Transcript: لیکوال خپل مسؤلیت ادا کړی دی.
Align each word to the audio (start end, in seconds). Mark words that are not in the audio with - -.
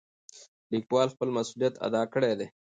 لیکوال 0.71 1.07
خپل 1.13 1.29
مسؤلیت 1.37 1.73
ادا 1.87 2.03
کړی 2.13 2.33
دی. 2.39 2.47